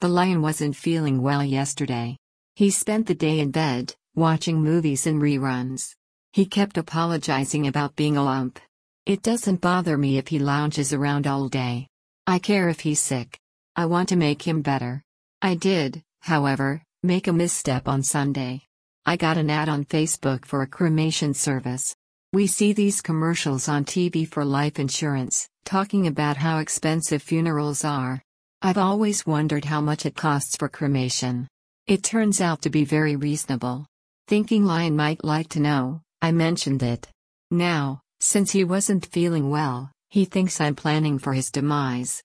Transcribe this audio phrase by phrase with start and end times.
[0.00, 2.16] The lion wasn't feeling well yesterday.
[2.56, 5.94] He spent the day in bed, watching movies and reruns.
[6.32, 8.58] He kept apologizing about being a lump.
[9.04, 11.86] It doesn't bother me if he lounges around all day.
[12.26, 13.38] I care if he's sick.
[13.76, 15.02] I want to make him better.
[15.42, 18.62] I did, however, make a misstep on Sunday.
[19.04, 21.94] I got an ad on Facebook for a cremation service.
[22.32, 28.22] We see these commercials on TV for life insurance, talking about how expensive funerals are.
[28.62, 31.48] I've always wondered how much it costs for cremation.
[31.86, 33.86] It turns out to be very reasonable.
[34.28, 37.08] Thinking Lion might like to know, I mentioned it.
[37.50, 42.22] Now, since he wasn't feeling well, he thinks I'm planning for his demise.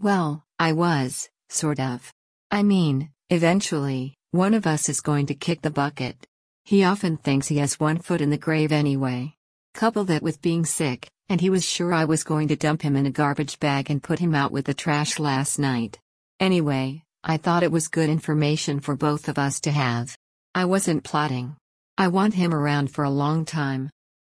[0.00, 2.12] Well, I was, sort of.
[2.50, 6.16] I mean, eventually, one of us is going to kick the bucket.
[6.64, 9.34] He often thinks he has one foot in the grave anyway.
[9.74, 12.96] Couple that with being sick, and he was sure I was going to dump him
[12.96, 15.98] in a garbage bag and put him out with the trash last night.
[16.40, 20.16] Anyway, I thought it was good information for both of us to have.
[20.54, 21.56] I wasn't plotting.
[21.98, 23.90] I want him around for a long time.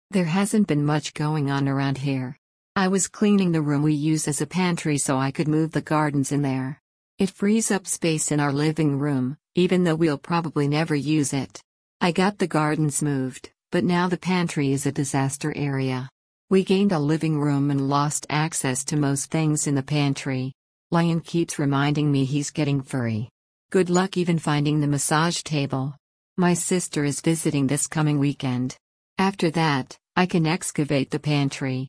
[0.09, 2.37] There hasn't been much going on around here.
[2.75, 5.81] I was cleaning the room we use as a pantry so I could move the
[5.81, 6.81] gardens in there.
[7.19, 11.61] It frees up space in our living room, even though we'll probably never use it.
[12.01, 16.09] I got the gardens moved, but now the pantry is a disaster area.
[16.51, 20.51] We gained a living room and lost access to most things in the pantry.
[20.91, 23.29] Lion keeps reminding me he's getting furry.
[23.69, 25.95] Good luck even finding the massage table.
[26.35, 28.75] My sister is visiting this coming weekend.
[29.17, 31.87] After that, I can excavate the pantry.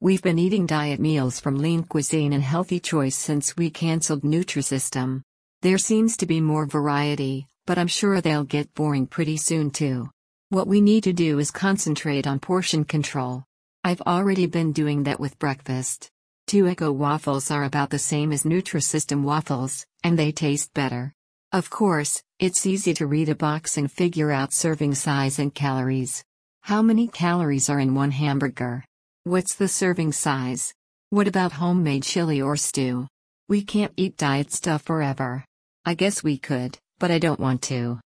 [0.00, 5.22] We've been eating diet meals from Lean Cuisine and Healthy Choice since we cancelled Nutrisystem.
[5.62, 10.10] There seems to be more variety, but I'm sure they'll get boring pretty soon too.
[10.50, 13.42] What we need to do is concentrate on portion control.
[13.86, 16.10] I've already been doing that with breakfast.
[16.48, 21.12] Two Eggo waffles are about the same as Nutrisystem waffles, and they taste better.
[21.52, 26.24] Of course, it's easy to read a box and figure out serving size and calories.
[26.62, 28.84] How many calories are in one hamburger?
[29.22, 30.74] What's the serving size?
[31.10, 33.06] What about homemade chili or stew?
[33.48, 35.44] We can't eat diet stuff forever.
[35.84, 38.00] I guess we could, but I don't want to.